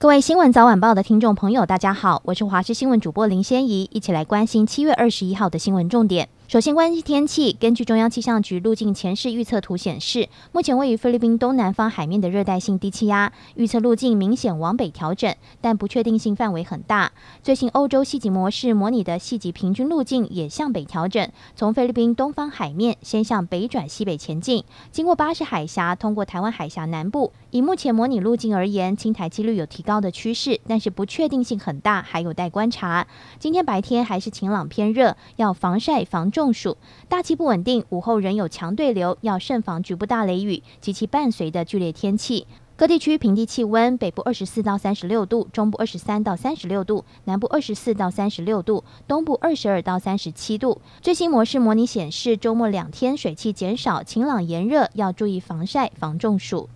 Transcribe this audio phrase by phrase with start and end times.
[0.00, 6.28] 各位新闻早晚报的听众朋友，大家好，我是华视新闻主播林仙怡，一起来关心七月二十一号的新闻重点。
[6.48, 17.12] 首先关心天气，根据中央气象局路径前势预测图显示，目前位于菲律宾东南方海面的热带性低气压，预测路径明显往北调整，但不确定性范围很大。
[17.42, 27.30] 最新欧洲细级模式模拟的细级平均路径也向北调整，从菲律宾东方海面先向北转西北前进，经过巴士海峡，通过台湾海峡南部。
[27.50, 33.06] 以目前模拟路径而言，侵台几率有提高的趋势，但是不确定性很大，还有待观察。
[33.38, 36.76] 今天白天还是晴朗偏热，要防晒防中暑。
[37.08, 42.46] 大气不稳定，午后仍有强对流，要慎防局部大雷雨及其伴随的剧烈天气。
[42.76, 50.80] 各地区平地气温：北部二十四到三十六度，中部二十三到三十六度，南部二十四到三十六度，东部二十二到三十七度。
[51.02, 56.68] 最新模式模拟显示，周末两天水汽减少，晴朗炎热，要注意防晒防中暑。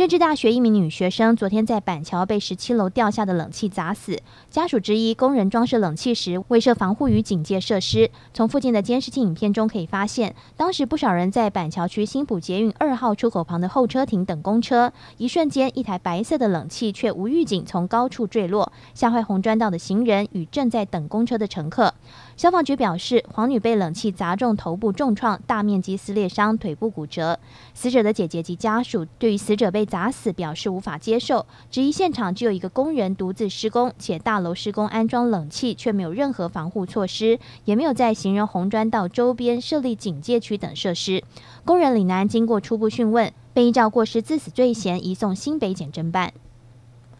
[0.00, 8.10] 政治大学一名女学生昨天在板桥被十七楼掉下的冷气砸死，家属质疑工人装设冷气时未设防护与警戒设施。
[8.32, 21.92] 从附近的监视器影片中可以发现，当时不少人在板桥区新埔捷运二号出口旁的候车亭等公车，一瞬间，一台白色的冷气却无预警从高处坠落，吓坏红砖道的行人与正在等公车的乘客。
[22.40, 27.38] 消防局表示，黄女被冷气砸中头部重创，大面积撕裂伤，腿部骨折。
[27.74, 41.22] 死者的姐姐及家属对于死者被砸死表示无法接受，质疑现场只有一个工人独自施工，且大楼施工安装冷气却没有任何防护措施，也没有在行人红砖道周边设立警戒区等设施。
[41.66, 46.32] 工人李楠经过初步讯问，被依照过失致死罪嫌移送新北检侦办。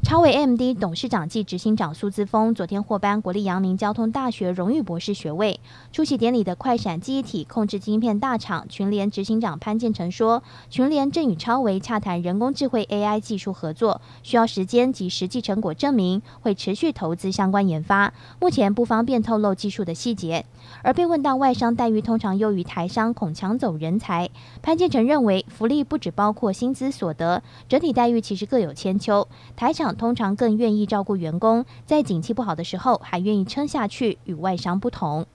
[0.02, 5.60] 超微 AMD 董事长暨执行长苏姿峰昨天获颁国立阳明交通大学荣誉博士学位。
[5.92, 20.44] 出席典礼的快闪记忆体控制晶片大厂群联执行长潘建成说，群联正与超微洽谈人工智慧 AI 技术合作，需要时间及实际成果证明，会持续投资相关研发，目前不方便透露技术的细节。
[20.82, 24.30] 而被问到外商待遇通常优于台商，恐抢走人才，
[24.62, 29.28] 潘建成认为福利不只包括薪资所得，整体待遇其实各有千秋。
[29.54, 35.26] 台厂通常更愿意照顾员工，在景气不好的时候还愿意撑下去，与外商不同。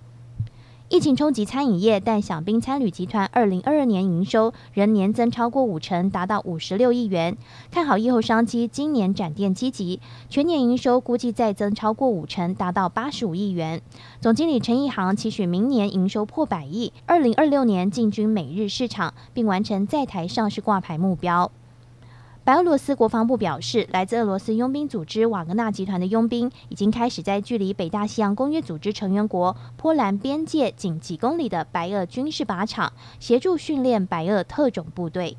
[0.87, 7.35] 疫情冲击餐饮业，但享宾餐旅集团二零二二年营收仍年增超过五成，达到五十六亿元。
[7.71, 9.99] 看好疫后商机，今年展店积极，
[10.29, 13.81] 全年营收估计再增超过五成，达到八十五亿元。
[14.21, 21.51] 总经理陈一航期许明年营收破百亿，二零二六年进军美日市场，并完成在台上市挂牌目标。
[22.45, 35.35] 白俄罗斯国防部表示，来自俄罗斯佣兵组织瓦格纳集团的佣兵已经开始在距离北大西洋公约组织成员国波兰边界仅几公里的白俄军事靶场协助训练白俄特种部队。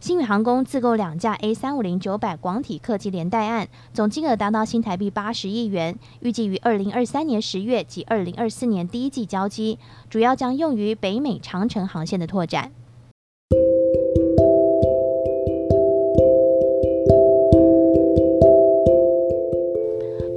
[0.00, 9.78] 星宇航空自购两架 A 三五零九百广体客机联带案，总金额达到新台币八十亿元，预计于二零二三年十月及二零二四年第一季交机，
[10.10, 12.72] 主要将用于北美长城航线的拓展。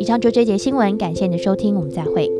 [0.07, 2.31] 上就这节新闻，感谢你的收听，我们再会。